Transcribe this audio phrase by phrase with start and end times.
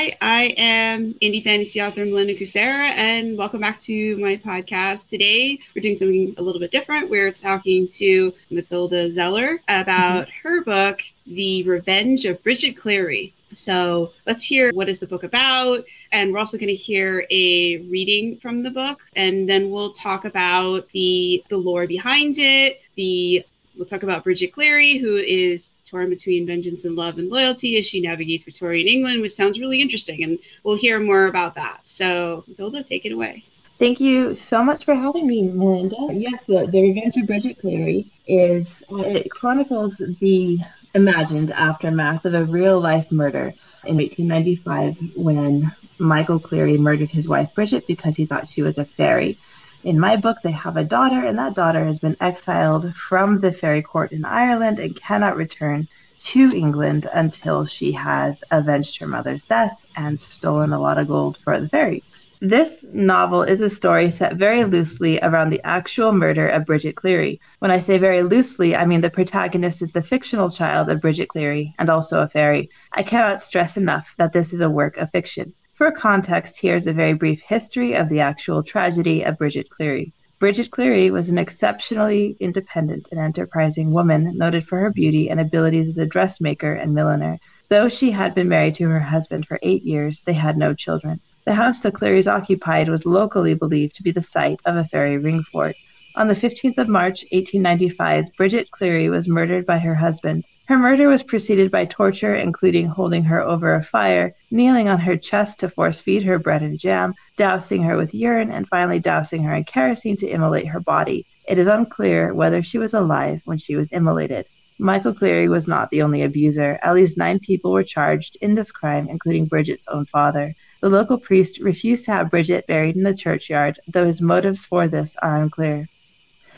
[0.00, 5.08] Hi, I am indie fantasy author Melinda Kucsera, and welcome back to my podcast.
[5.08, 7.10] Today, we're doing something a little bit different.
[7.10, 10.48] We're talking to Mathilda Zeller about mm-hmm.
[10.48, 13.34] her book, The Revenge of Bridget Cleary.
[13.52, 17.76] So let's hear what is the book about, and we're also going to hear a
[17.90, 22.80] reading from the book, and then we'll talk about the the lore behind it.
[22.96, 23.44] The
[23.76, 27.86] we'll talk about Bridget Cleary, who is torn between vengeance and love and loyalty as
[27.86, 30.22] she navigates Victorian England, which sounds really interesting.
[30.22, 31.86] And we'll hear more about that.
[31.86, 33.44] So, Hilda, take it away.
[33.78, 35.96] Thank you so much for having me, Melinda.
[36.12, 40.58] Yes, the, the Revenge of Bridget Cleary is uh, it chronicles the
[40.94, 43.54] imagined aftermath of a real life murder
[43.86, 48.84] in 1895 when Michael Cleary murdered his wife Bridget because he thought she was a
[48.84, 49.38] fairy.
[49.82, 53.50] In my book, they have a daughter, and that daughter has been exiled from the
[53.50, 55.88] fairy court in Ireland and cannot return
[56.32, 61.38] to England until she has avenged her mother's death and stolen a lot of gold
[61.42, 62.04] for the fairies.
[62.42, 67.40] This novel is a story set very loosely around the actual murder of Bridget Cleary.
[67.60, 71.28] When I say very loosely, I mean the protagonist is the fictional child of Bridget
[71.28, 72.68] Cleary and also a fairy.
[72.92, 75.54] I cannot stress enough that this is a work of fiction.
[75.80, 80.12] For context, here's a very brief history of the actual tragedy of Bridget Cleary.
[80.38, 85.88] Bridget Cleary was an exceptionally independent and enterprising woman, noted for her beauty and abilities
[85.88, 87.38] as a dressmaker and milliner.
[87.70, 91.18] Though she had been married to her husband for eight years, they had no children.
[91.46, 95.16] The house the Clearys occupied was locally believed to be the site of a fairy
[95.16, 95.76] ring fort.
[96.14, 100.44] On the 15th of March, 1895, Bridget Cleary was murdered by her husband.
[100.70, 105.16] Her murder was preceded by torture, including holding her over a fire, kneeling on her
[105.16, 109.42] chest to force feed her bread and jam, dousing her with urine, and finally dousing
[109.42, 111.26] her in kerosene to immolate her body.
[111.48, 114.46] It is unclear whether she was alive when she was immolated.
[114.78, 116.78] Michael Cleary was not the only abuser.
[116.84, 120.54] At least nine people were charged in this crime, including Bridget's own father.
[120.82, 124.86] The local priest refused to have Bridget buried in the churchyard, though his motives for
[124.86, 125.88] this are unclear.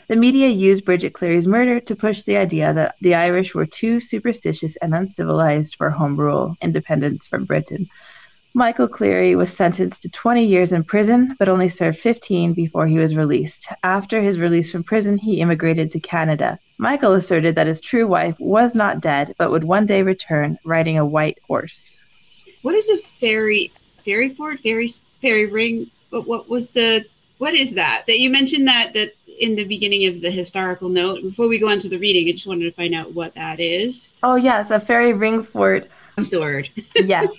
[0.07, 3.99] The media used Bridget Cleary's murder to push the idea that the Irish were too
[3.99, 7.87] superstitious and uncivilized for home rule, independence from Britain.
[8.55, 12.99] Michael Cleary was sentenced to 20 years in prison, but only served 15 before he
[12.99, 13.67] was released.
[13.83, 16.59] After his release from prison, he immigrated to Canada.
[16.77, 20.99] Michael asserted that his true wife was not dead, but would one day return riding
[20.99, 21.95] a white horse.
[22.61, 23.71] What is a fairy
[24.05, 24.59] fairy fort?
[24.59, 25.89] Fairy fairy ring?
[26.11, 27.05] But what was the
[27.39, 28.03] what is that?
[28.05, 31.21] That you mentioned that that in the beginning of the historical note.
[31.21, 33.59] Before we go on to the reading, I just wanted to find out what that
[33.59, 34.09] is.
[34.23, 35.89] Oh, yes, a fairy ring fort.
[36.15, 36.69] That's the word.
[36.95, 37.31] yes.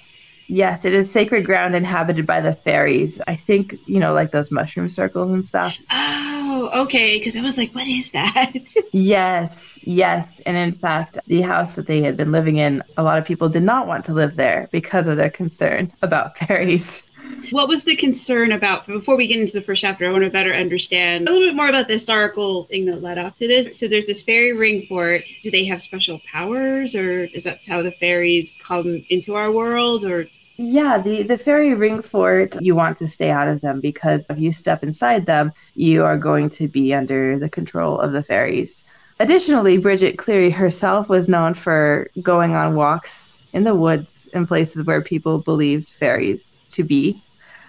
[0.47, 3.19] Yes, it is sacred ground inhabited by the fairies.
[3.27, 5.75] I think, you know, like those mushroom circles and stuff.
[5.91, 7.19] Oh, okay.
[7.19, 8.53] Because I was like, what is that?
[8.93, 10.29] yes, yes.
[10.45, 13.49] And in fact, the house that they had been living in, a lot of people
[13.49, 17.03] did not want to live there because of their concern about fairies.
[17.51, 20.31] What was the concern about, before we get into the first chapter, I want to
[20.31, 23.79] better understand a little bit more about the historical thing that led up to this.
[23.79, 25.23] So there's this fairy ring fort.
[25.43, 30.05] Do they have special powers, or is that how the fairies come into our world,
[30.05, 30.27] or
[30.57, 34.39] yeah, the, the fairy ring fort, you want to stay out of them because if
[34.39, 38.85] you step inside them, you are going to be under the control of the fairies.
[39.19, 44.85] Additionally, Bridget Cleary herself was known for going on walks in the woods in places
[44.85, 46.43] where people believed fairies
[46.75, 47.23] to be.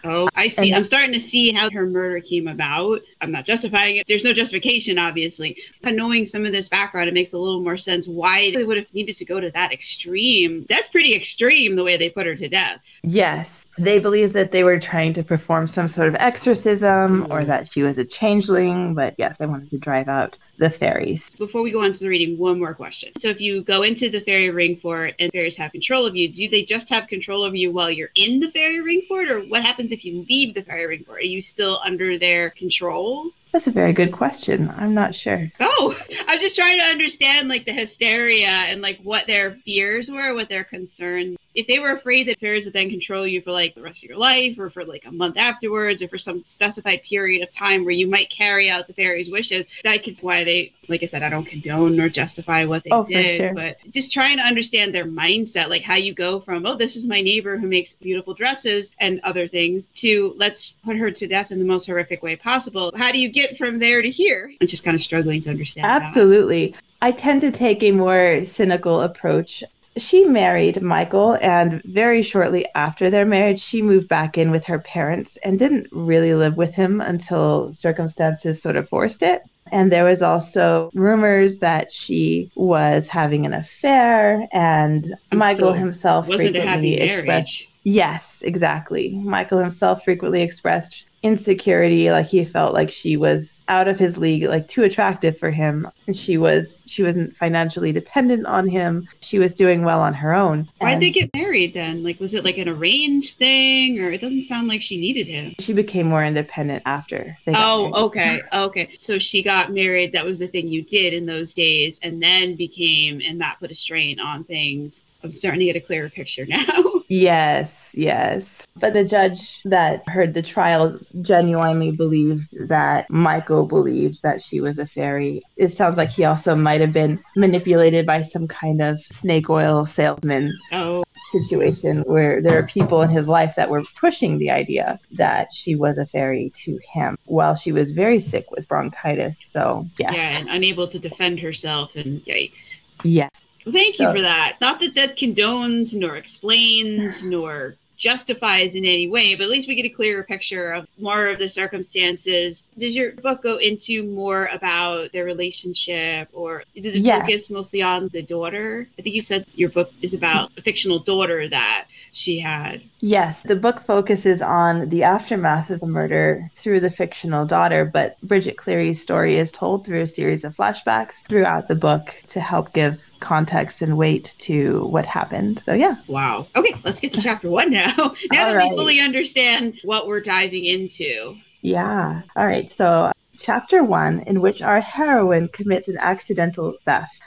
[0.05, 0.69] Oh, I see.
[0.69, 3.01] And I'm starting to see how her murder came about.
[3.21, 4.07] I'm not justifying it.
[4.07, 5.57] There's no justification, obviously.
[5.81, 8.77] But knowing some of this background, it makes a little more sense why they would
[8.77, 10.65] have needed to go to that extreme.
[10.69, 12.81] That's pretty extreme the way they put her to death.
[13.01, 13.49] Yes.
[13.77, 17.47] They believed that they were trying to perform some sort of exorcism or mm.
[17.47, 18.93] that she was a changeling.
[18.93, 21.29] But yes, I wanted to drive out the fairies.
[21.37, 23.11] Before we go on to the reading, one more question.
[23.17, 26.27] So, if you go into the fairy ring fort and fairies have control of you,
[26.29, 29.41] do they just have control of you while you're in the fairy ring fort, or
[29.41, 31.19] what happens if you leave the fairy ring fort?
[31.19, 33.31] Are you still under their control?
[33.55, 34.69] That's a very good question.
[34.75, 35.49] I'm not sure.
[35.61, 40.33] Oh, I'm just trying to understand like the hysteria and like what their fears were,
[40.33, 41.37] what their concerns.
[41.55, 44.09] If they were afraid that fairies would then control you for like the rest of
[44.09, 47.85] your life or for like a month afterwards or for some specified period of time
[47.85, 51.23] where you might carry out the fairies' wishes, that could why they like I said,
[51.23, 53.53] I don't condone nor justify what they oh, did, sure.
[53.53, 57.05] but just trying to understand their mindset, like how you go from, oh, this is
[57.05, 61.51] my neighbor who makes beautiful dresses and other things, to let's put her to death
[61.51, 62.91] in the most horrific way possible.
[62.95, 64.53] How do you get from there to here?
[64.61, 65.85] I'm just kind of struggling to understand.
[65.85, 66.71] Absolutely.
[66.71, 66.81] That.
[67.01, 69.63] I tend to take a more cynical approach.
[69.97, 74.79] She married Michael, and very shortly after their marriage, she moved back in with her
[74.79, 79.43] parents and didn't really live with him until circumstances sort of forced it.
[79.71, 86.25] And there was also rumors that she was having an affair, and Michael so himself
[86.27, 87.63] frequently expressed.
[87.83, 89.11] Yes, exactly.
[89.11, 94.43] Michael himself frequently expressed insecurity like he felt like she was out of his league
[94.43, 95.89] like too attractive for him.
[96.05, 99.07] And she was she wasn't financially dependent on him.
[99.21, 100.69] She was doing well on her own.
[100.77, 102.03] Why'd they get married then?
[102.03, 103.99] Like was it like an arranged thing?
[103.99, 105.55] Or it doesn't sound like she needed him.
[105.59, 108.43] She became more independent after oh okay.
[108.53, 108.95] Okay.
[108.99, 110.11] So she got married.
[110.11, 113.71] That was the thing you did in those days and then became and that put
[113.71, 115.03] a strain on things.
[115.23, 116.83] I'm starting to get a clearer picture now.
[117.07, 118.65] yes, yes.
[118.77, 124.79] But the judge that heard the trial genuinely believed that Michael believed that she was
[124.79, 125.43] a fairy.
[125.55, 129.85] It sounds like he also might have been manipulated by some kind of snake oil
[129.85, 130.57] salesman.
[130.73, 131.03] Oh.
[131.31, 135.75] Situation where there are people in his life that were pushing the idea that she
[135.75, 139.35] was a fairy to him while she was very sick with bronchitis.
[139.51, 140.13] So, yes.
[140.15, 142.79] Yeah, and unable to defend herself, and yikes.
[143.03, 143.31] Yes.
[143.71, 144.57] Thank you for that.
[144.61, 149.75] Not that that condones nor explains nor justifies in any way, but at least we
[149.75, 152.69] get a clearer picture of more of the circumstances.
[152.77, 157.21] Does your book go into more about their relationship, or does it yes.
[157.21, 158.87] focus mostly on the daughter?
[158.99, 162.81] I think you said your book is about a fictional daughter that she had.
[163.01, 168.19] Yes, the book focuses on the aftermath of the murder through the fictional daughter, but
[168.21, 172.73] Bridget Cleary's story is told through a series of flashbacks throughout the book to help
[172.73, 175.61] give context and weight to what happened.
[175.65, 175.95] So yeah.
[176.07, 176.47] Wow.
[176.55, 177.93] Okay, let's get to chapter one now.
[177.95, 178.69] now All that right.
[178.69, 181.35] we fully understand what we're diving into.
[181.61, 182.21] Yeah.
[182.35, 182.71] All right.
[182.71, 187.19] So chapter one, in which our heroine commits an accidental theft.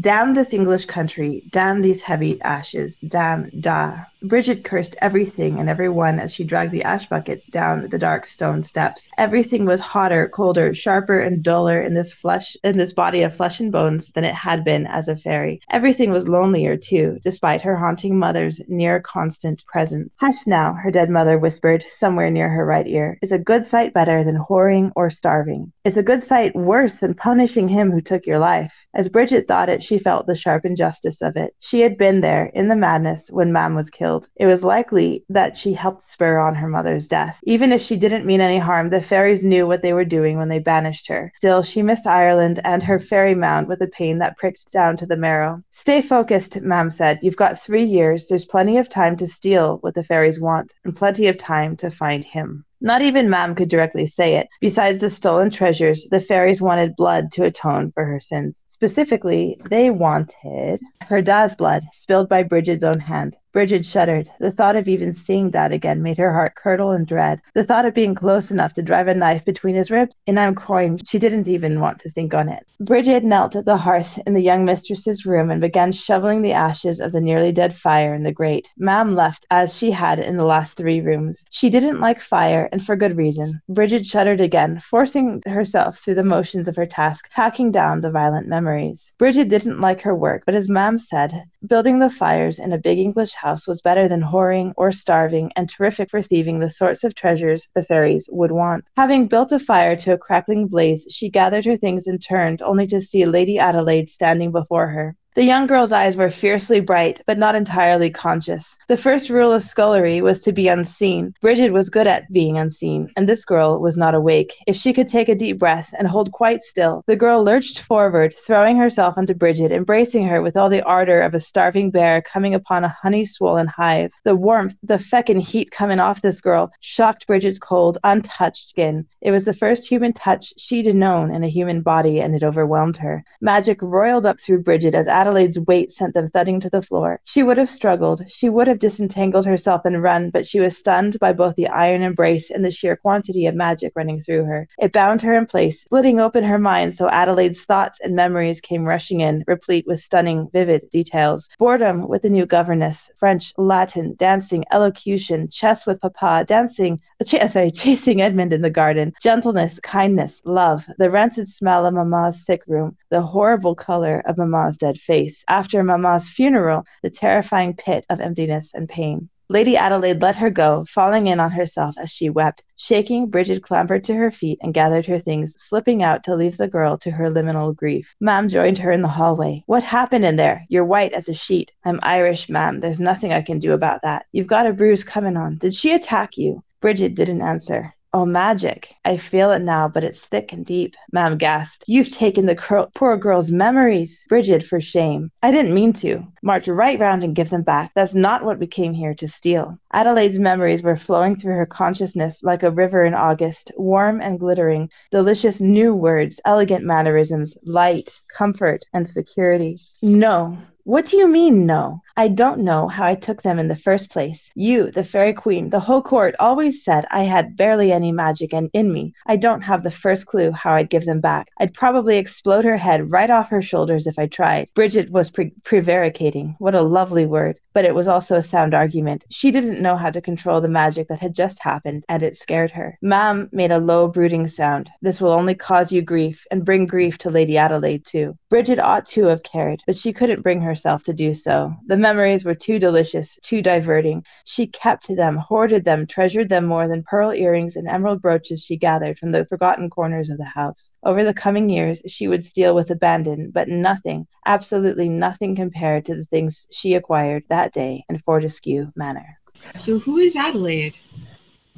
[0.00, 4.04] Damn this English country, damn these heavy ashes, damn da.
[4.22, 8.62] Bridget cursed everything and everyone as she dragged the ash buckets down the dark stone
[8.62, 9.08] steps.
[9.18, 13.60] Everything was hotter, colder, sharper, and duller in this flesh in this body of flesh
[13.60, 15.60] and bones than it had been as a fairy.
[15.70, 20.14] Everything was lonelier too, despite her haunting mother's near constant presence.
[20.18, 23.18] Hush now, her dead mother whispered, somewhere near her right ear.
[23.22, 25.55] Is a good sight better than whoring or starving?
[25.84, 28.74] Is a good sight worse than punishing him who took your life?
[28.94, 31.54] As Bridget thought it, she felt the sharp injustice of it.
[31.60, 34.28] She had been there, in the madness, when Mam was killed.
[34.36, 37.38] It was likely that she helped spur on her mother's death.
[37.44, 40.48] Even if she didn't mean any harm, the fairies knew what they were doing when
[40.48, 41.32] they banished her.
[41.36, 45.06] Still, she missed Ireland and her fairy mound with a pain that pricked down to
[45.06, 45.62] the marrow.
[45.70, 47.20] Stay focused, Mam said.
[47.22, 48.26] You've got three years.
[48.26, 51.90] There's plenty of time to steal what the fairies want, and plenty of time to
[51.90, 52.65] find him.
[52.80, 54.48] Not even Mam could directly say it.
[54.60, 58.62] Besides the stolen treasures, the fairies wanted blood to atone for her sins.
[58.68, 63.34] Specifically, they wanted her da's blood, spilled by Bridget's own hand.
[63.56, 64.30] Bridget shuddered.
[64.38, 67.40] The thought of even seeing that again made her heart curdle in dread.
[67.54, 70.54] The thought of being close enough to drive a knife between his ribs, and I'm
[70.54, 71.00] crying.
[71.06, 72.66] She didn't even want to think on it.
[72.80, 77.00] Bridget knelt at the hearth in the young mistress's room and began shoveling the ashes
[77.00, 78.70] of the nearly dead fire in the grate.
[78.76, 81.42] Mam left as she had in the last three rooms.
[81.48, 83.62] She didn't like fire, and for good reason.
[83.70, 88.48] Bridget shuddered again, forcing herself through the motions of her task, packing down the violent
[88.48, 89.14] memories.
[89.16, 91.32] Bridget didn't like her work, but as Mam said,
[91.66, 95.68] building the fires in a big English house was better than whoring or starving and
[95.68, 98.84] terrific for thieving the sorts of treasures the fairies would want.
[98.96, 102.86] Having built a fire to a crackling blaze, she gathered her things and turned, only
[102.86, 105.16] to see Lady Adelaide standing before her.
[105.36, 108.78] The young girl's eyes were fiercely bright, but not entirely conscious.
[108.88, 111.34] The first rule of scullery was to be unseen.
[111.42, 114.54] Bridget was good at being unseen, and this girl was not awake.
[114.66, 118.34] If she could take a deep breath and hold quite still, the girl lurched forward,
[118.46, 122.54] throwing herself onto Bridget, embracing her with all the ardor of a starving bear coming
[122.54, 124.12] upon a honey swollen hive.
[124.24, 129.04] The warmth, the feckin' heat coming off this girl, shocked Bridget's cold, untouched skin.
[129.20, 132.96] It was the first human touch she'd known in a human body, and it overwhelmed
[132.96, 133.22] her.
[133.42, 137.20] Magic roiled up through Bridget as Adelaide's weight sent them thudding to the floor.
[137.24, 138.22] She would have struggled.
[138.30, 142.02] She would have disentangled herself and run, but she was stunned by both the iron
[142.02, 144.68] embrace and the sheer quantity of magic running through her.
[144.78, 148.84] It bound her in place, splitting open her mind so Adelaide's thoughts and memories came
[148.84, 151.48] rushing in, replete with stunning, vivid details.
[151.58, 157.72] Boredom with the new governess, French, Latin, dancing, elocution, chess with papa, dancing, ch- sorry,
[157.72, 162.96] chasing Edmund in the garden, gentleness, kindness, love, the rancid smell of Mamma's sick room,
[163.16, 165.42] the horrible color of Mamma's dead face.
[165.48, 169.30] After Mamma's funeral, the terrifying pit of emptiness and pain.
[169.48, 172.62] Lady Adelaide let her go, falling in on herself as she wept.
[172.76, 176.68] Shaking, Bridget clambered to her feet and gathered her things, slipping out to leave the
[176.68, 178.14] girl to her liminal grief.
[178.20, 179.62] Mam joined her in the hallway.
[179.64, 180.66] What happened in there?
[180.68, 181.72] You're white as a sheet.
[181.86, 182.80] I'm Irish, ma'am.
[182.80, 184.26] There's nothing I can do about that.
[184.30, 185.56] You've got a bruise coming on.
[185.56, 186.62] Did she attack you?
[186.82, 187.95] Bridget didn't answer.
[188.16, 188.94] Oh, magic.
[189.04, 190.96] I feel it now, but it's thick and deep.
[191.12, 191.84] Mam gasped.
[191.86, 194.24] You've taken the cur- poor girl's memories.
[194.26, 195.30] Bridget, for shame.
[195.42, 196.26] I didn't mean to.
[196.42, 197.92] March right round and give them back.
[197.94, 199.78] That's not what we came here to steal.
[199.92, 204.88] Adelaide's memories were flowing through her consciousness like a river in August, warm and glittering,
[205.10, 209.78] delicious new words, elegant mannerisms, light, comfort, and security.
[210.00, 212.00] No, what do you mean, no?
[212.18, 214.50] I don't know how I took them in the first place.
[214.54, 218.70] You, the fairy queen, the whole court always said I had barely any magic in,
[218.72, 219.12] in me.
[219.26, 221.50] I don't have the first clue how I'd give them back.
[221.60, 224.70] I'd probably explode her head right off her shoulders if I tried.
[224.74, 226.56] Bridget was pre- prevaricating.
[226.58, 227.58] What a lovely word.
[227.74, 229.26] But it was also a sound argument.
[229.30, 232.70] She didn't know how to control the magic that had just happened, and it scared
[232.70, 232.96] her.
[233.02, 234.90] Mam made a low, brooding sound.
[235.02, 238.34] This will only cause you grief, and bring grief to Lady Adelaide, too.
[238.48, 241.74] Bridget ought to have cared, but she couldn't bring herself to do so.
[241.86, 244.24] The memories were too delicious, too diverting.
[244.44, 248.76] She kept them, hoarded them, treasured them more than pearl earrings and emerald brooches she
[248.76, 250.92] gathered from the forgotten corners of the house.
[251.02, 256.14] Over the coming years, she would steal with abandon, but nothing, absolutely nothing compared to
[256.14, 259.40] the things she acquired that day in Fortescue Manor.
[259.76, 260.96] So, who is Adelaide?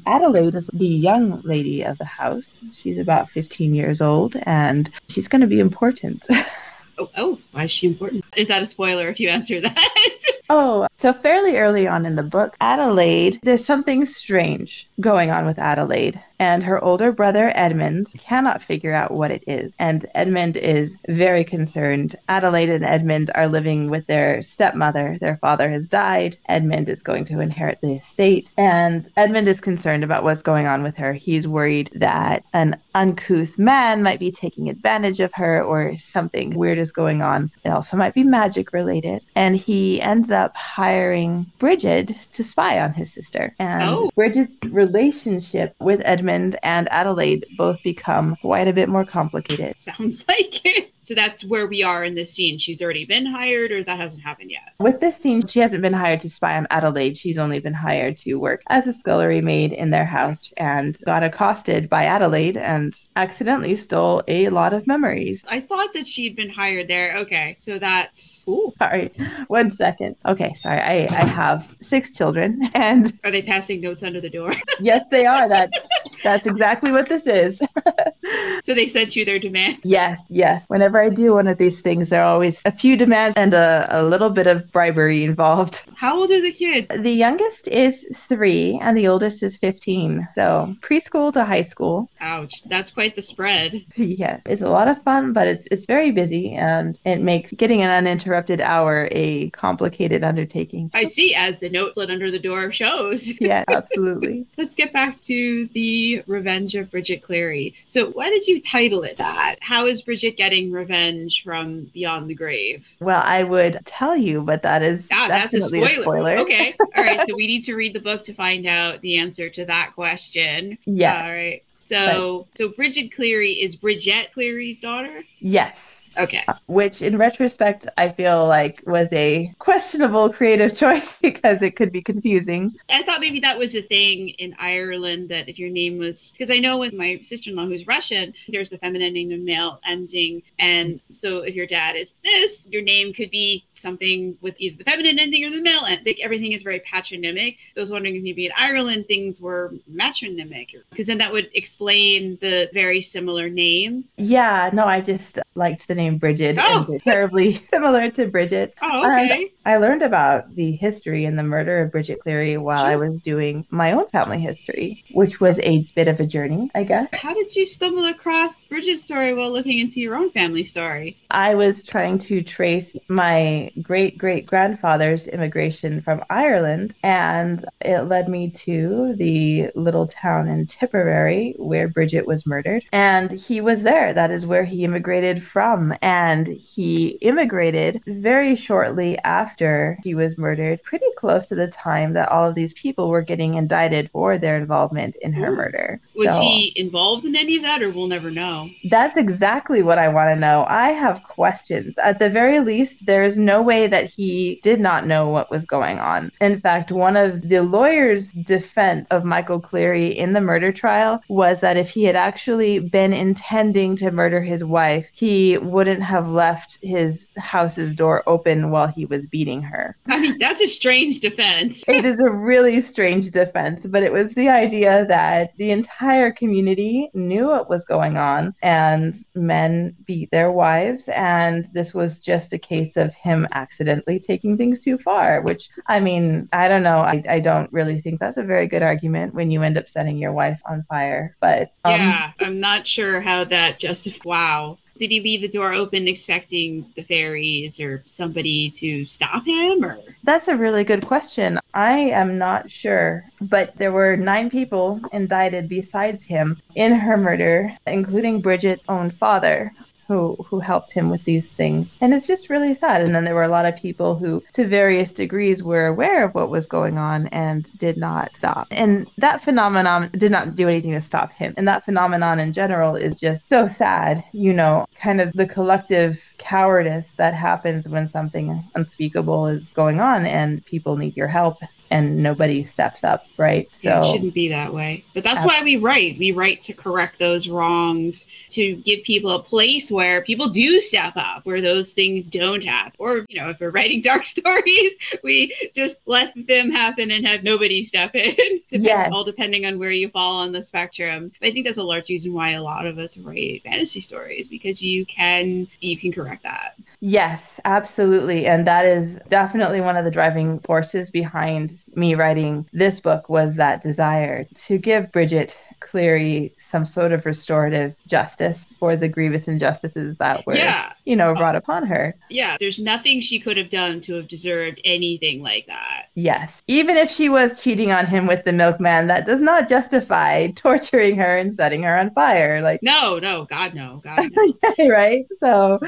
[0.06, 2.44] Adelaide is the young lady of the house.
[2.82, 6.22] She's about 15 years old and she's going to be important.
[6.98, 8.24] Oh, oh, why is she important?
[8.36, 10.20] Is that a spoiler if you answer that?
[10.48, 15.58] oh, so fairly early on in the book, Adelaide, there's something strange going on with
[15.58, 19.72] Adelaide and her older brother Edmund cannot figure out what it is.
[19.78, 22.14] And Edmund is very concerned.
[22.28, 25.18] Adelaide and Edmund are living with their stepmother.
[25.20, 26.36] Their father has died.
[26.48, 28.48] Edmund is going to inherit the estate.
[28.56, 31.12] And Edmund is concerned about what's going on with her.
[31.12, 36.78] He's worried that an uncouth man might be taking advantage of her or something weird
[36.78, 37.50] is going on.
[37.64, 39.24] It also might be magic related.
[39.34, 43.54] And he ends up hiring Bridget to spy on his sister.
[43.58, 44.10] And oh.
[44.14, 49.76] Bridget's relationship with Edmund and Adelaide both become quite a bit more complicated.
[49.78, 50.92] Sounds like it.
[51.08, 52.58] So that's where we are in this scene.
[52.58, 54.74] She's already been hired, or that hasn't happened yet?
[54.78, 57.16] With this scene, she hasn't been hired to spy on Adelaide.
[57.16, 61.22] She's only been hired to work as a scullery maid in their house and got
[61.22, 65.46] accosted by Adelaide and accidentally stole a lot of memories.
[65.48, 67.16] I thought that she'd been hired there.
[67.16, 68.44] Okay, so that's.
[68.46, 68.74] Ooh.
[68.76, 69.10] Sorry,
[69.46, 70.14] one second.
[70.26, 70.80] Okay, sorry.
[70.82, 74.54] I, I have six children, and are they passing notes under the door?
[74.80, 75.48] yes, they are.
[75.48, 75.88] That's
[76.22, 77.62] that's exactly what this is.
[78.64, 79.78] so they sent you their demand.
[79.84, 80.64] Yes, yes.
[80.68, 83.86] Whenever I do one of these things, there are always a few demands and a,
[83.90, 85.84] a little bit of bribery involved.
[85.96, 86.88] How old are the kids?
[86.96, 90.28] The youngest is three and the oldest is 15.
[90.34, 92.10] So preschool to high school.
[92.20, 92.62] Ouch.
[92.66, 93.84] That's quite the spread.
[94.18, 94.40] Yeah.
[94.46, 97.90] It's a lot of fun, but it's, it's very busy and it makes getting an
[97.90, 100.90] uninterrupted hour a complicated undertaking.
[100.94, 103.28] I see, as the note slid under the door shows.
[103.40, 104.46] yeah, absolutely.
[104.56, 107.74] Let's get back to the Revenge of Bridget Cleary.
[107.84, 109.56] So, why did you title it that?
[109.60, 111.42] How is Bridget getting revenge?
[111.44, 112.86] from beyond the grave?
[113.00, 115.86] Well, I would tell you, but that is ah, that's a spoiler.
[115.86, 116.36] a spoiler.
[116.38, 116.74] okay.
[116.96, 117.20] All right.
[117.28, 120.78] So we need to read the book to find out the answer to that question.
[120.84, 121.22] Yeah.
[121.22, 121.62] All right.
[121.78, 125.22] So, but, so Bridget Cleary is Bridget Cleary's daughter?
[125.38, 125.80] Yes.
[126.16, 126.42] Okay.
[126.48, 131.92] Uh, which, in retrospect, I feel like was a questionable creative choice because it could
[131.92, 132.74] be confusing.
[132.88, 136.50] I thought maybe that was a thing in Ireland that if your name was, because
[136.50, 139.80] I know with my sister in law who's Russian, there's the feminine ending, the male
[139.86, 140.42] ending.
[140.58, 144.84] And so if your dad is this, your name could be something with either the
[144.84, 146.02] feminine ending or the male end.
[146.06, 147.56] Like everything is very patronymic.
[147.74, 151.50] So I was wondering if maybe in Ireland things were matronymic, because then that would
[151.54, 154.04] explain the very similar name.
[154.16, 156.86] Yeah, no, I just liked the name named Bridget oh.
[156.88, 158.74] and terribly similar to Bridget.
[158.82, 159.42] Oh, um, okay.
[159.42, 162.92] And I learned about the history and the murder of Bridget Cleary while sure.
[162.92, 166.84] I was doing my own family history, which was a bit of a journey, I
[166.84, 167.08] guess.
[167.12, 171.16] How did you stumble across Bridget's story while looking into your own family story?
[171.30, 178.28] I was trying to trace my great great grandfather's immigration from Ireland, and it led
[178.28, 182.84] me to the little town in Tipperary where Bridget was murdered.
[182.92, 184.14] And he was there.
[184.14, 190.36] That is where he immigrated from Um, and he immigrated very shortly after he was
[190.36, 194.38] murdered, pretty close to the time that all of these people were getting indicted for
[194.38, 196.00] their involvement in her murder.
[196.14, 198.70] Was so, he involved in any of that, or we'll never know?
[198.90, 200.64] That's exactly what I want to know.
[200.68, 201.94] I have questions.
[202.02, 205.98] At the very least, there's no way that he did not know what was going
[205.98, 206.30] on.
[206.40, 211.60] In fact, one of the lawyer's defense of Michael Cleary in the murder trial was
[211.60, 216.26] that if he had actually been intending to murder his wife, he would wouldn't have
[216.26, 219.96] left his house's door open while he was beating her.
[220.08, 221.84] I mean, that's a strange defense.
[221.86, 227.10] it is a really strange defense, but it was the idea that the entire community
[227.14, 231.08] knew what was going on and men beat their wives.
[231.10, 236.00] And this was just a case of him accidentally taking things too far, which I
[236.00, 237.02] mean, I don't know.
[237.02, 240.16] I, I don't really think that's a very good argument when you end up setting
[240.16, 241.36] your wife on fire.
[241.38, 245.72] But um, yeah, I'm not sure how that just wow did he leave the door
[245.72, 249.98] open expecting the fairies or somebody to stop him or?
[250.24, 251.58] That's a really good question.
[251.74, 257.72] I am not sure but there were nine people indicted besides him in her murder
[257.86, 259.72] including bridget's own father
[260.08, 261.86] who who helped him with these things.
[262.00, 263.02] And it's just really sad.
[263.02, 266.34] And then there were a lot of people who to various degrees were aware of
[266.34, 268.66] what was going on and did not stop.
[268.70, 271.54] And that phenomenon did not do anything to stop him.
[271.56, 276.20] And that phenomenon in general is just so sad you know kind of the collective
[276.38, 281.58] cowardice that happens when something unspeakable is going on and people need your help
[281.90, 283.72] and nobody steps up, right?
[283.74, 285.04] So yeah, it shouldn't be that way.
[285.14, 286.18] But that's why we write.
[286.18, 291.14] We write to correct those wrongs, to give people a place where people do step
[291.16, 292.92] up, where those things don't happen.
[292.98, 294.92] Or, you know, if we're writing dark stories,
[295.22, 298.34] we just let them happen and have nobody step in.
[298.70, 299.10] Depend- yes.
[299.12, 301.32] All depending on where you fall on the spectrum.
[301.42, 304.82] I think that's a large reason why a lot of us write fantasy stories because
[304.82, 306.76] you can you can correct that.
[307.00, 308.46] Yes, absolutely.
[308.46, 313.54] And that is definitely one of the driving forces behind me writing this book was
[313.56, 320.16] that desire to give Bridget Cleary some sort of restorative justice for the grievous injustices
[320.18, 320.92] that were, yeah.
[321.04, 322.16] you know, brought upon her.
[322.30, 326.06] Yeah, there's nothing she could have done to have deserved anything like that.
[326.14, 326.62] Yes.
[326.66, 331.16] Even if she was cheating on him with the milkman, that does not justify torturing
[331.16, 332.60] her and setting her on fire.
[332.60, 334.00] Like No, no, God no.
[334.02, 334.88] God no.
[334.88, 335.26] right?
[335.40, 335.78] So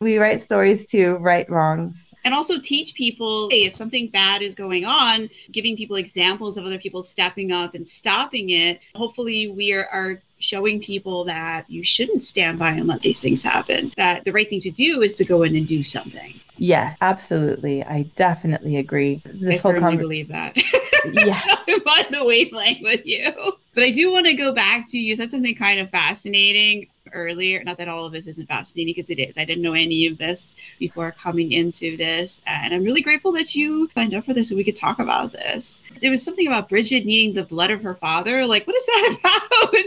[0.00, 2.12] we write stories to right wrongs.
[2.24, 6.64] And also teach people hey, if something bad is going on, giving people examples of
[6.64, 8.80] other people stepping up and stopping it.
[8.94, 13.42] Hopefully, we are, are showing people that you shouldn't stand by and let these things
[13.42, 13.92] happen.
[13.96, 16.38] That the right thing to do is to go in and do something.
[16.58, 17.84] Yeah, absolutely.
[17.84, 19.20] I definitely agree.
[19.24, 19.98] This I whole conversation.
[19.98, 20.56] believe that.
[21.12, 23.32] yeah, I'm on the wavelength with you.
[23.74, 27.64] But I do want to go back to you said something kind of fascinating earlier.
[27.64, 29.36] Not that all of this isn't fascinating because it is.
[29.36, 32.42] I didn't know any of this before coming into this.
[32.46, 35.32] And I'm really grateful that you signed up for this so we could talk about
[35.32, 35.82] this.
[36.00, 38.46] There was something about Bridget needing the blood of her father.
[38.46, 39.84] Like, what is that about?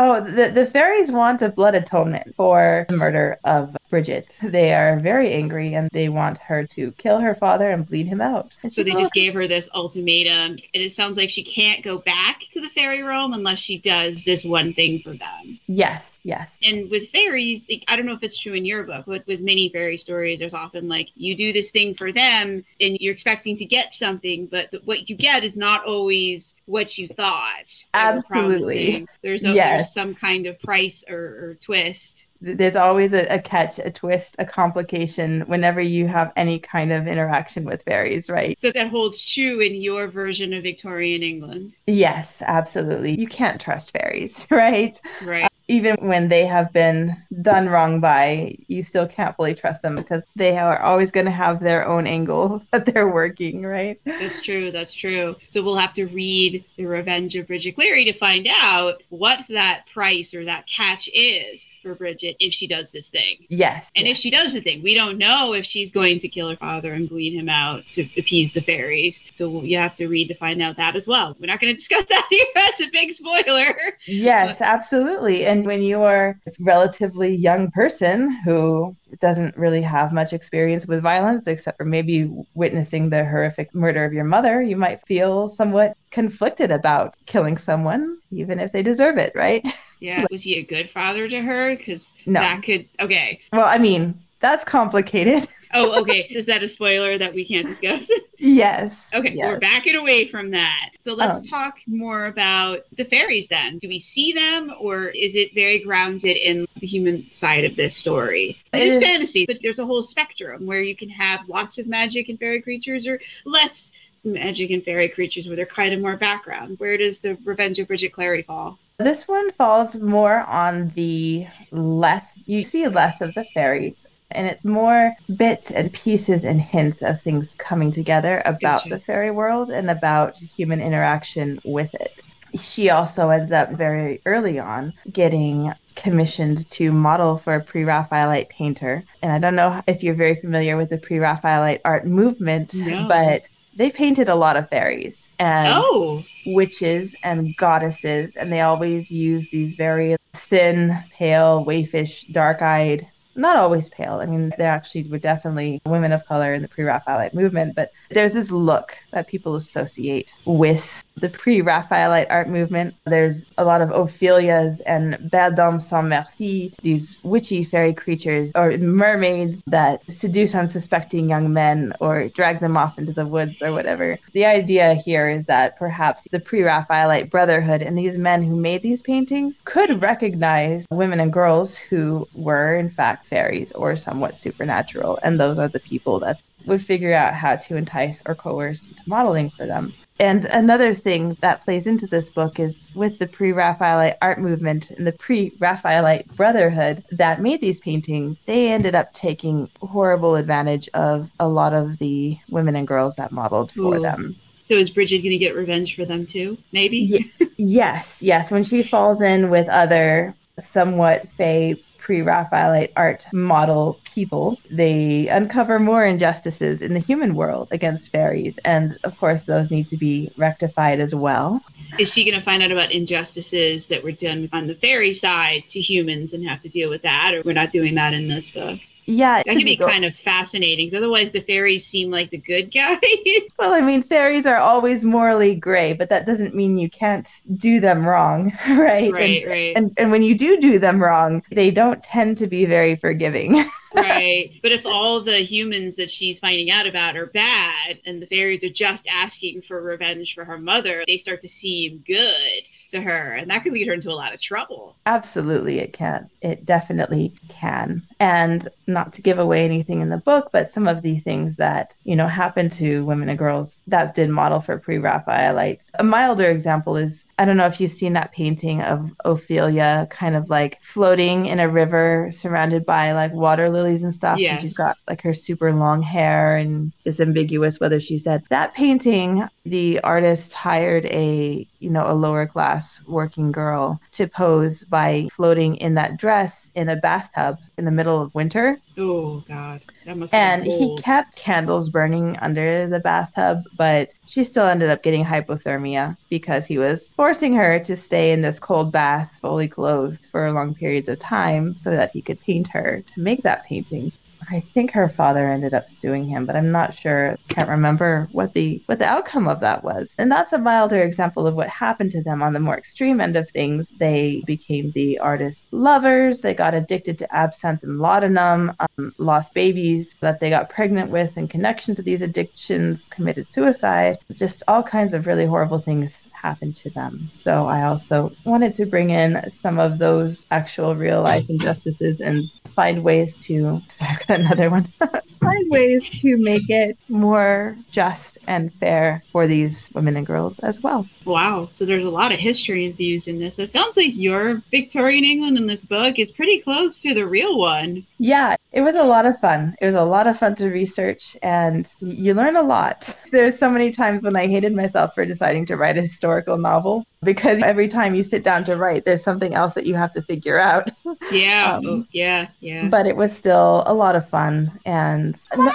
[0.00, 4.36] Oh, the, the fairies want a blood atonement for the murder of Bridget.
[4.42, 8.20] They are very angry and they want her to kill her father and bleed him
[8.20, 8.52] out.
[8.72, 10.52] So they just gave her this ultimatum.
[10.52, 14.22] And it sounds like she can't go back to the fairy realm unless she does
[14.24, 15.58] this one thing for them.
[15.66, 16.50] Yes, yes.
[16.62, 19.68] And with fairies, I don't know if it's true in your book, but with many
[19.70, 23.64] fairy stories, there's often like you do this thing for them and you're expecting to
[23.64, 27.84] get something, but what you get is not always what you thought.
[27.94, 29.06] Absolutely.
[29.22, 29.76] There's, a, yes.
[29.76, 34.36] there's some kind of price or, or twist there's always a, a, catch, a twist,
[34.38, 38.58] a complication whenever you have any kind of interaction with fairies, right?
[38.58, 41.74] So that holds true in your version of Victorian England.
[41.86, 43.18] Yes, absolutely.
[43.18, 45.00] You can't trust fairies, right?
[45.22, 49.82] Right uh, even when they have been done wrong by, you still can't fully trust
[49.82, 54.00] them because they are always going to have their own angle that they're working, right?
[54.04, 54.70] That's true.
[54.70, 55.36] That's true.
[55.48, 59.84] So we'll have to read The Revenge of Bridget Cleary to find out what that
[59.92, 63.46] price or that catch is for Bridget if she does this thing.
[63.48, 63.90] Yes.
[63.96, 64.16] And yes.
[64.16, 66.92] if she does the thing, we don't know if she's going to kill her father
[66.92, 69.20] and bleed him out to appease the fairies.
[69.32, 71.36] So you have to read to find out that as well.
[71.40, 72.44] We're not going to discuss that here.
[72.54, 73.74] That's a big spoiler.
[74.06, 75.46] Yes, absolutely.
[75.46, 81.02] And when you are a relatively young person who doesn't really have much experience with
[81.02, 85.96] violence except for maybe witnessing the horrific murder of your mother, you might feel somewhat
[86.10, 89.66] conflicted about killing someone, even if they deserve it, right?
[90.00, 90.24] Yeah.
[90.30, 91.76] Was he a good father to her?
[91.76, 92.40] Because no.
[92.40, 93.40] that could, okay.
[93.52, 95.48] Well, I mean, that's complicated.
[95.74, 96.26] oh, okay.
[96.30, 98.10] Is that a spoiler that we can't discuss?
[98.38, 99.08] yes.
[99.12, 99.46] Okay, yes.
[99.46, 100.90] we're backing away from that.
[101.00, 101.50] So let's oh.
[101.50, 103.78] talk more about the fairies then.
[103.78, 107.96] Do we see them or is it very grounded in the human side of this
[107.96, 108.56] story?
[108.72, 112.28] It, is fantasy, but there's a whole spectrum where you can have lots of magic
[112.28, 113.92] and fairy creatures or less
[114.24, 116.78] magic and fairy creatures where they're kind of more background.
[116.78, 118.78] Where does the Revenge of Bridget Cleary fall?
[118.98, 123.94] This one falls more on the less, you see less of the fairies,
[124.32, 129.30] and it's more bits and pieces and hints of things coming together about the fairy
[129.30, 132.22] world and about human interaction with it.
[132.58, 138.48] She also ends up very early on getting commissioned to model for a pre Raphaelite
[138.48, 139.04] painter.
[139.22, 143.06] And I don't know if you're very familiar with the pre Raphaelite art movement, No.
[143.06, 149.10] but they painted a lot of fairies and Oh, witches and goddesses, and they always
[149.10, 153.06] use these very thin, pale, waifish, dark eyed.
[153.36, 154.14] Not always pale.
[154.20, 157.92] I mean, they actually were definitely women of color in the pre Raphaelite movement, but
[158.10, 162.94] there's this look that people associate with the pre Raphaelite art movement.
[163.04, 168.76] There's a lot of Ophelias and Belle Dame sans merci, these witchy fairy creatures or
[168.78, 174.18] mermaids that seduce unsuspecting young men or drag them off into the woods or whatever.
[174.32, 178.82] The idea here is that perhaps the pre Raphaelite brotherhood and these men who made
[178.82, 185.18] these paintings could recognize women and girls who were, in fact, fairies or somewhat supernatural.
[185.22, 189.02] And those are the people that would figure out how to entice or coerce into
[189.06, 189.92] modeling for them.
[190.20, 194.90] And another thing that plays into this book is with the pre Raphaelite art movement
[194.90, 200.88] and the pre Raphaelite brotherhood that made these paintings, they ended up taking horrible advantage
[200.94, 204.02] of a lot of the women and girls that modeled for Ooh.
[204.02, 204.36] them.
[204.62, 206.58] so is Bridget going to get revenge for them too?
[206.72, 207.32] Maybe.
[207.60, 208.52] Yes, yes.
[208.52, 210.34] When she falls in with other
[210.70, 211.74] somewhat fey
[212.08, 218.58] pre Raphaelite art model people, they uncover more injustices in the human world against fairies.
[218.64, 221.60] And of course, those need to be rectified as well.
[221.98, 225.64] Is she going to find out about injustices that were done on the fairy side
[225.68, 227.34] to humans and have to deal with that?
[227.34, 228.78] Or we're not doing that in this book?
[229.10, 230.94] Yeah, That can be kind of fascinating.
[230.94, 232.98] otherwise, the fairies seem like the good guys.
[233.58, 237.80] Well, I mean, fairies are always morally gray, but that doesn't mean you can't do
[237.80, 239.10] them wrong, right?
[239.14, 242.46] right, and, right, and and when you do do them wrong, they don't tend to
[242.46, 243.64] be very forgiving.
[243.94, 244.52] right.
[244.62, 248.62] But if all the humans that she's finding out about are bad, and the fairies
[248.62, 253.32] are just asking for revenge for her mother, they start to seem good to her,
[253.34, 254.98] and that could lead her into a lot of trouble.
[255.06, 256.28] Absolutely, it can.
[256.42, 258.06] It definitely can.
[258.20, 261.94] And not to give away anything in the book, but some of the things that,
[262.04, 265.90] you know, happen to women and girls that did model for pre Raphaelites.
[265.98, 270.36] A milder example is I don't know if you've seen that painting of Ophelia kind
[270.36, 274.42] of like floating in a river surrounded by like water lilies and stuff.
[274.50, 274.74] And she's Yes.
[274.74, 278.42] got like her super long hair and it's ambiguous whether she's dead.
[278.50, 284.84] That painting, the artist hired a, you know, a lower class working girl to pose
[284.84, 288.78] by floating in that dress in a bathtub in the middle of winter.
[288.96, 294.66] Oh God, that must And he kept candles burning under the bathtub, but she still
[294.66, 299.30] ended up getting hypothermia because he was forcing her to stay in this cold bath
[299.40, 303.42] fully clothed for long periods of time so that he could paint her to make
[303.42, 304.12] that painting.
[304.50, 307.36] I think her father ended up suing him, but I'm not sure.
[307.48, 310.14] Can't remember what the what the outcome of that was.
[310.18, 313.36] And that's a milder example of what happened to them on the more extreme end
[313.36, 313.88] of things.
[313.98, 316.40] They became the artist lovers.
[316.40, 321.36] They got addicted to absinthe and laudanum, um, lost babies that they got pregnant with
[321.36, 324.18] in connection to these addictions, committed suicide.
[324.32, 327.30] Just all kinds of really horrible things happened to them.
[327.44, 332.44] So I also wanted to bring in some of those actual real life injustices and
[332.74, 333.80] find ways to
[334.28, 334.92] another one
[335.58, 340.80] find ways to make it more just and fair for these women and girls as
[340.82, 341.68] well Wow.
[341.74, 343.56] So there's a lot of history infused in this.
[343.56, 347.26] So it sounds like your Victorian England in this book is pretty close to the
[347.26, 348.06] real one.
[348.18, 351.36] yeah it was a lot of fun it was a lot of fun to research
[351.42, 355.64] and you learn a lot there's so many times when i hated myself for deciding
[355.66, 359.54] to write a historical novel because every time you sit down to write there's something
[359.54, 360.90] else that you have to figure out
[361.30, 361.76] Yeah.
[361.76, 362.48] Um, oh, yeah.
[362.60, 362.88] Yeah.
[362.88, 365.72] but it was still a lot of fun and oh,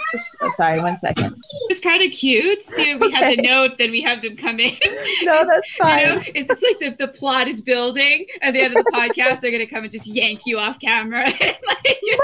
[0.57, 1.35] sorry one second
[1.69, 2.59] It's kind of cute.
[2.75, 4.77] See, we have the note, then we have them come in.
[5.23, 8.25] no that's fine You know, it's just like the, the plot is building.
[8.41, 10.79] At the end of the podcast, they're going to come and just yank you off
[10.79, 11.25] camera.
[11.25, 12.22] Like, I feel like we're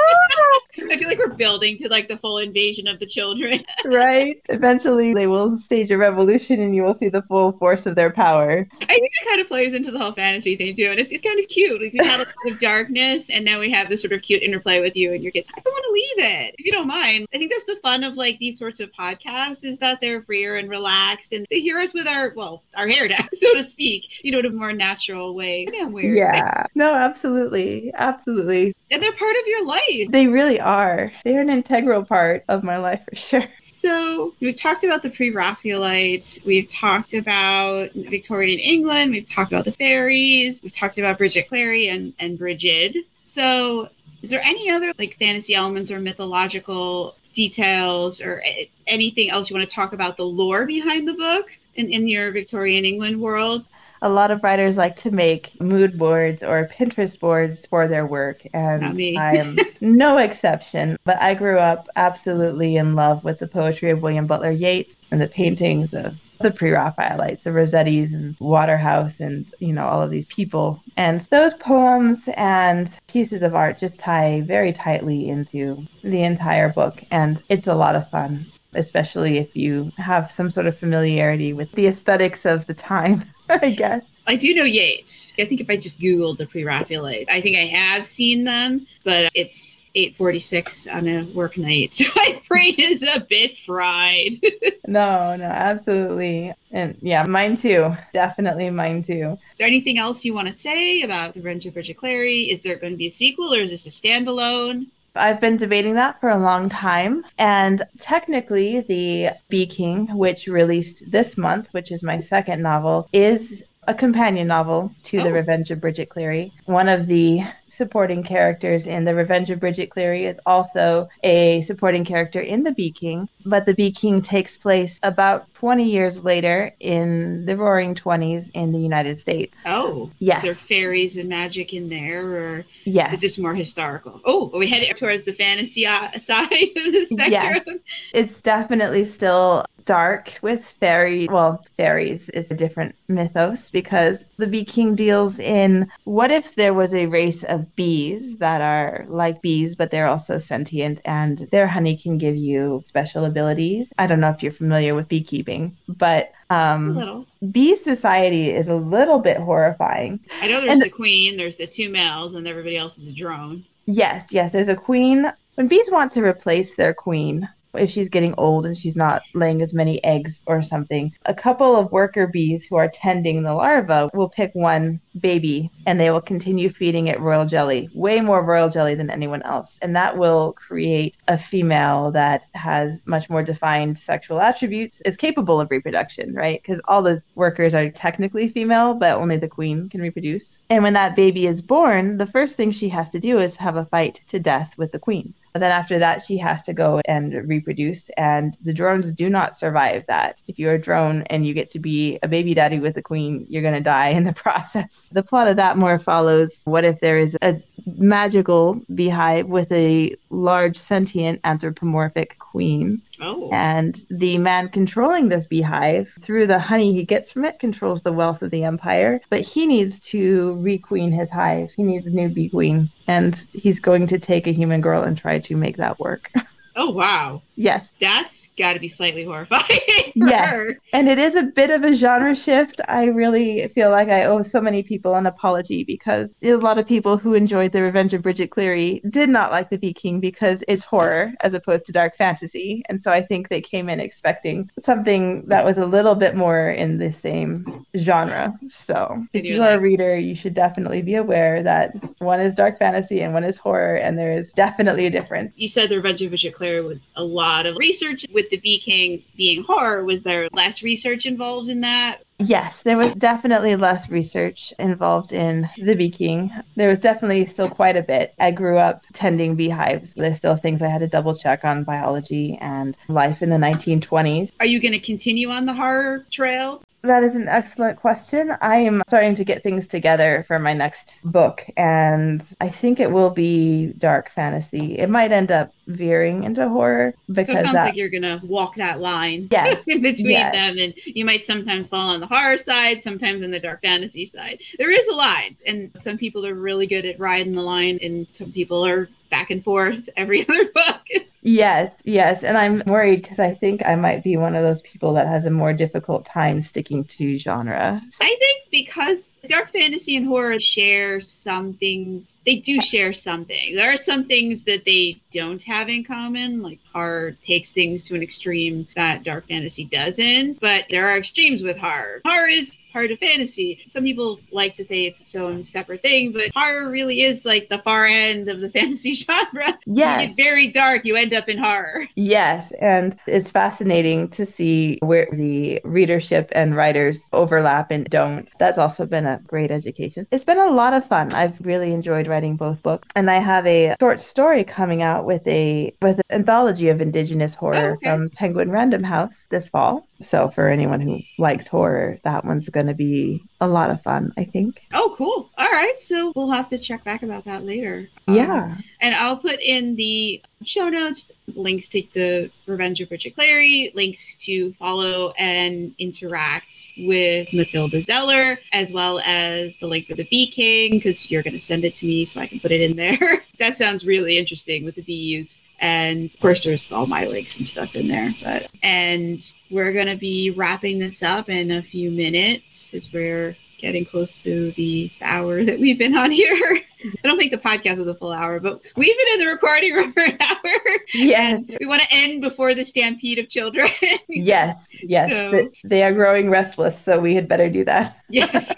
[1.39, 3.65] building to like the full invasion of the children.
[3.85, 4.39] right?
[4.49, 8.11] Eventually, they will stage a revolution and you will see the full force of their
[8.11, 8.67] power.
[8.81, 11.23] I think it kind of plays into the whole fantasy thing too, and it's, it's
[11.23, 11.81] kind of cute.
[11.81, 14.43] Like we had a lot of darkness, and now we have this sort of cute
[14.43, 15.47] interplay with you and your kids.
[15.55, 17.27] I don't want to leave it if you don't mind.
[17.33, 20.57] I think that's the fun of like these sorts of podcasts is that they're freer
[20.57, 24.05] and relaxed, and they hear us with our well, our hair down, so to speak.
[24.21, 25.67] You know, in a more natural way.
[25.71, 26.17] Yeah, weird.
[26.17, 26.65] Yeah.
[26.75, 27.91] No, absolutely.
[27.95, 28.75] Absolutely.
[28.91, 30.11] and they're part of your life.
[30.11, 31.11] They really are.
[31.29, 33.43] They're an integral part of my life for sure.
[33.71, 36.43] So we've talked about the pre-Raphaelites.
[36.43, 39.11] We've talked about Victorian England.
[39.11, 40.63] We've talked about the fairies.
[40.63, 42.97] We've talked about Bridget Cleary and and Brigid.
[43.23, 43.89] So
[44.23, 48.43] is there any other like fantasy elements or mythological details or
[48.87, 51.45] anything else you want to talk about the lore behind the book?
[51.79, 53.67] in, in your Victorian England world?
[54.01, 58.45] A lot of writers like to make mood boards or Pinterest boards for their work,
[58.53, 58.83] and
[59.17, 60.97] I am no exception.
[61.03, 65.19] But I grew up absolutely in love with the poetry of William Butler Yeats and
[65.19, 70.25] the paintings of the pre-Raphaelites, the Rossettis and Waterhouse and, you know, all of these
[70.25, 70.81] people.
[70.97, 77.03] And those poems and pieces of art just tie very tightly into the entire book.
[77.11, 81.71] And it's a lot of fun, especially if you have some sort of familiarity with
[81.73, 83.25] the aesthetics of the time.
[83.61, 84.03] I guess.
[84.27, 85.31] I do know Yeats.
[85.39, 89.31] I think if I just Googled the pre-Raphaelites, I think I have seen them, but
[89.33, 91.93] it's 846 on a work night.
[91.99, 94.33] So my brain is a bit fried.
[94.87, 96.53] no, no, absolutely.
[96.71, 97.95] And yeah, mine too.
[98.13, 99.31] Definitely mine too.
[99.33, 102.51] Is there anything else you want to say about The Revenge of Bridget Cleary?
[102.51, 104.87] Is there going to be a sequel or is this a standalone?
[105.15, 107.23] I've been debating that for a long time.
[107.37, 113.63] And technically, The Bee King, which released this month, which is my second novel, is
[113.87, 115.23] a companion novel to oh.
[115.23, 116.51] The Revenge of Bridget Cleary.
[116.65, 122.03] One of the supporting characters in The Revenge of Bridget Cleary is also a supporting
[122.03, 126.73] character in The Bee King, but The Bee King takes place about 20 years later
[126.79, 129.55] in the roaring 20s in the United States.
[129.65, 130.41] Oh, yes.
[130.41, 133.13] There are fairies and magic in there, or yes.
[133.13, 134.19] is this more historical?
[134.25, 137.29] Oh, are we headed towards the fantasy uh, side of the spectrum?
[137.31, 137.79] Yes.
[138.13, 144.63] It's definitely still dark with fairy well fairies is a different mythos because the bee
[144.63, 149.75] king deals in what if there was a race of bees that are like bees
[149.75, 153.87] but they're also sentient and their honey can give you special abilities.
[153.97, 159.17] I don't know if you're familiar with beekeeping but um, bee society is a little
[159.17, 160.19] bit horrifying.
[160.39, 163.11] I know there's and, the queen there's the two males and everybody else is a
[163.11, 163.65] drone.
[163.87, 165.31] Yes yes there's a queen.
[165.55, 169.61] When bees want to replace their queen if she's getting old and she's not laying
[169.61, 171.13] as many eggs or something.
[171.25, 175.99] A couple of worker bees who are tending the larva will pick one baby and
[175.99, 179.77] they will continue feeding it royal jelly, way more royal jelly than anyone else.
[179.81, 185.59] And that will create a female that has much more defined sexual attributes, is capable
[185.59, 186.61] of reproduction, right?
[186.61, 190.61] Because all the workers are technically female, but only the queen can reproduce.
[190.69, 193.75] And when that baby is born, the first thing she has to do is have
[193.75, 195.33] a fight to death with the queen.
[195.53, 198.09] And then after that, she has to go and reproduce.
[198.17, 200.43] And the drones do not survive that.
[200.47, 203.45] If you're a drone and you get to be a baby daddy with the queen,
[203.49, 205.09] you're going to die in the process.
[205.11, 207.61] The plot of that more follows what if there is a
[207.97, 213.01] magical beehive with a large sentient anthropomorphic queen.
[213.21, 213.49] Oh.
[213.51, 218.13] And the man controlling this beehive, through the honey he gets from it, controls the
[218.13, 219.21] wealth of the empire.
[219.29, 221.71] But he needs to requeen his hive.
[221.75, 222.89] He needs a new bee queen.
[223.07, 226.31] And he's going to take a human girl and try to make that work.
[226.75, 227.41] Oh, wow.
[227.59, 227.89] Yes.
[227.99, 229.81] That's got to be slightly horrifying.
[230.15, 230.45] yeah.
[230.45, 230.77] Her.
[230.93, 232.79] And it is a bit of a genre shift.
[232.87, 236.87] I really feel like I owe so many people an apology because a lot of
[236.87, 240.63] people who enjoyed The Revenge of Bridget Cleary did not like The Bee King because
[240.69, 242.81] it's horror as opposed to dark fantasy.
[242.87, 246.69] And so I think they came in expecting something that was a little bit more
[246.69, 248.57] in the same genre.
[248.69, 252.79] So if you are a reader, you should definitely be aware that one is dark
[252.79, 255.53] fantasy and one is horror, and there is definitely a difference.
[255.57, 258.79] You said The Revenge of Bridget Cleary was a lot of research with the Bee
[258.79, 260.03] King being horror.
[260.03, 262.21] Was there less research involved in that?
[262.39, 266.49] Yes, there was definitely less research involved in the bee king.
[266.77, 268.33] There was definitely still quite a bit.
[268.39, 270.11] I grew up tending beehives.
[270.15, 274.51] There's still things I had to double check on biology and life in the 1920s.
[274.61, 276.81] Are you going to continue on the horror trail?
[277.01, 278.51] That is an excellent question.
[278.61, 283.11] I am starting to get things together for my next book, and I think it
[283.11, 284.97] will be dark fantasy.
[284.97, 287.85] It might end up veering into horror because so it sounds that...
[287.85, 289.47] like you're gonna walk that line
[289.87, 293.59] in between them, and you might sometimes fall on the horror side, sometimes on the
[293.59, 294.59] dark fantasy side.
[294.77, 298.27] There is a line, and some people are really good at riding the line, and
[298.33, 301.01] some people are back and forth every other book.
[301.41, 302.43] Yes, yes.
[302.43, 305.45] And I'm worried because I think I might be one of those people that has
[305.45, 308.01] a more difficult time sticking to genre.
[308.19, 313.75] I think because dark fantasy and horror share some things, they do share something.
[313.75, 318.15] There are some things that they don't have in common, like horror takes things to
[318.15, 322.21] an extreme that dark fantasy doesn't, but there are extremes with horror.
[322.25, 323.85] Horror is part of fantasy.
[323.89, 327.69] Some people like to say it's its own separate thing, but horror really is like
[327.69, 329.77] the far end of the fantasy genre.
[329.85, 330.21] Yeah.
[330.21, 332.07] You get very dark, you end up in horror.
[332.15, 332.71] Yes.
[332.81, 338.47] And it's fascinating to see where the readership and writers overlap and don't.
[338.59, 340.27] That's also been a great education.
[340.31, 341.33] It's been a lot of fun.
[341.33, 343.07] I've really enjoyed writing both books.
[343.15, 347.55] And I have a short story coming out with a with an anthology of indigenous
[347.55, 348.09] horror oh, okay.
[348.09, 350.08] from Penguin Random House this fall.
[350.21, 354.33] So for anyone who likes horror, that one's going to be a lot of fun,
[354.37, 354.81] I think.
[354.93, 355.49] Oh, cool.
[355.57, 355.99] All right.
[355.99, 358.09] So we'll have to check back about that later.
[358.27, 358.63] Yeah.
[358.63, 363.91] Um, and I'll put in the show notes links to the Revenge of Bridget Cleary,
[363.95, 370.27] links to follow and interact with Mathilda Zeller, as well as the link for the
[370.29, 372.81] Bee King, because you're going to send it to me so I can put it
[372.81, 373.43] in there.
[373.59, 375.61] that sounds really interesting with the bees.
[375.81, 378.33] And of course, there's all my links and stuff in there.
[378.43, 379.39] But and
[379.71, 384.71] we're gonna be wrapping this up in a few minutes as we're getting close to
[384.73, 386.81] the hour that we've been on here.
[387.23, 389.93] I don't think the podcast was a full hour, but we've been in the recording
[389.93, 390.73] room for an hour.
[391.13, 391.63] Yes.
[391.79, 393.89] We want to end before the stampede of children.
[394.27, 395.29] yes, yes.
[395.29, 398.18] So- they are growing restless, so we had better do that.
[398.31, 398.73] yes.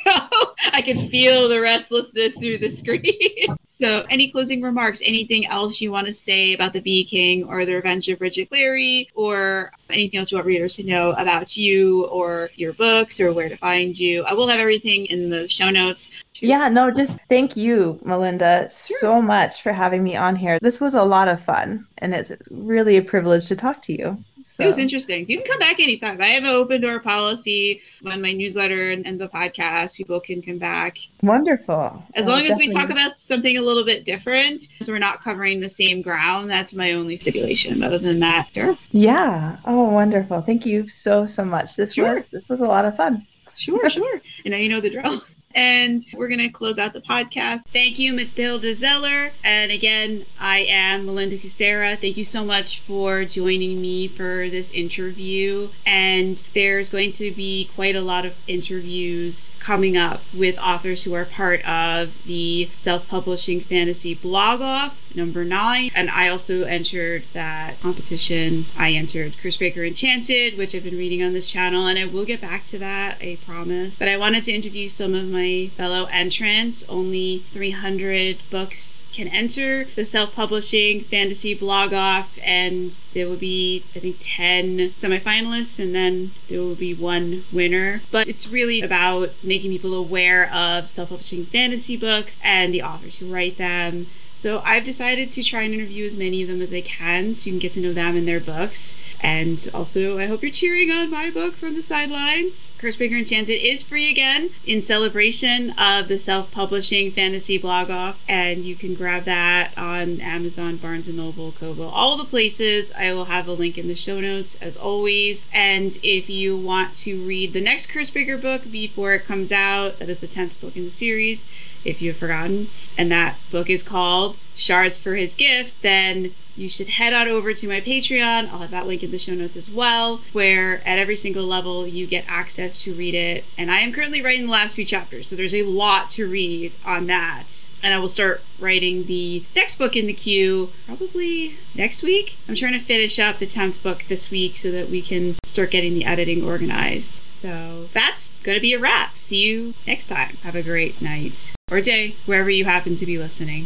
[0.74, 3.58] I can feel the restlessness through the screen.
[3.68, 5.02] so, any closing remarks?
[5.04, 8.50] Anything else you want to say about the Bee King or the Revenge of Bridget
[8.50, 13.34] Cleary, or anything else you want readers to know about you or your books or
[13.34, 14.24] where to find you?
[14.24, 16.12] I will have everything in the show notes.
[16.36, 18.98] Yeah, no, just thank you, Melinda, Sure.
[19.00, 20.58] so much for having me on here.
[20.60, 24.24] This was a lot of fun, and it's really a privilege to talk to you.
[24.62, 24.66] So.
[24.66, 25.26] It was interesting.
[25.28, 26.22] You can come back anytime.
[26.22, 29.94] I have an open door policy on my newsletter and, and the podcast.
[29.96, 32.04] People can come back Wonderful.
[32.16, 34.68] as Oh, long as we talk about something a little bit different.
[34.82, 36.50] So we're not covering the same ground.
[36.50, 37.82] That's my only stipulation.
[37.84, 39.58] Other than that, sure, Yeah.
[39.66, 40.42] Oh, wonderful.
[40.42, 41.76] Thank you so so much.
[41.76, 42.16] This Sure.
[42.16, 43.26] was this was a lot of fun.
[43.58, 44.22] sure, sure.
[44.46, 45.22] And now you know the drill.
[45.56, 47.62] And we're going to close out the podcast.
[47.72, 49.32] Thank you, Mathilda Zeller.
[49.44, 52.00] And again, I am Melinda Kucsera.
[52.00, 55.70] Thank you so much for joining me for this interview.
[55.86, 61.14] And there's going to be quite a lot of interviews coming up with authors who
[61.14, 65.92] are part of the self publishing fantasy blog off number nine.
[65.96, 68.66] And I also entered that competition.
[68.78, 72.26] I entered Curse Breaker Enchanted, which I've been reading on this channel, and I will
[72.26, 74.00] get back to that, I promise.
[74.00, 76.84] But I wanted to interview some of my fellow entrants.
[76.90, 84.00] Only 300 books can enter the self-publishing fantasy blog off and there will be i
[84.00, 89.72] think 10 semifinalists and then there will be one winner but it's really about making
[89.72, 94.08] people aware of self-publishing fantasy books and the authors who write them
[94.42, 97.46] so I've decided to try and interview as many of them as I can so
[97.46, 98.96] you can get to know them and their books.
[99.20, 102.72] And also, I hope you're cheering on my book from the sidelines.
[102.80, 108.66] Curse Breaker Enchanted is free again in celebration of the self-publishing fantasy blog off, and
[108.66, 112.92] you can grab that on Amazon, Barnes and Noble, Kobo, all the places.
[112.98, 115.46] I will have a link in the show notes as always.
[115.54, 120.00] And if you want to read the next Curse Breaker book before it comes out,
[120.00, 121.48] that is the tenth book in the series
[121.84, 126.90] if you've forgotten, and that book is called Shards for His Gift, then you should
[126.90, 128.50] head on over to my Patreon.
[128.50, 131.88] I'll have that link in the show notes as well, where at every single level
[131.88, 133.46] you get access to read it.
[133.58, 136.74] And I am currently writing the last few chapters, so there's a lot to read
[136.86, 137.66] on that.
[137.82, 142.36] And I will start writing the next book in the queue probably next week.
[142.48, 145.72] I'm trying to finish up the 10th book this week so that we can start
[145.72, 147.22] getting the editing organized.
[147.42, 149.16] So that's going to be a wrap.
[149.22, 150.38] See you next time.
[150.44, 153.66] Have a great night or day, wherever you happen to be listening.